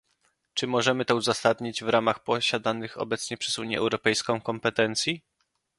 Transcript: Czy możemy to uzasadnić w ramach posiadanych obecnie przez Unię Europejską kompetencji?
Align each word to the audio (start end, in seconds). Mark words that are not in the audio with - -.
Czy 0.53 0.67
możemy 0.67 1.05
to 1.05 1.15
uzasadnić 1.15 1.83
w 1.83 1.89
ramach 1.89 2.23
posiadanych 2.23 2.97
obecnie 2.97 3.37
przez 3.37 3.59
Unię 3.59 3.77
Europejską 3.77 4.41
kompetencji? 4.41 5.21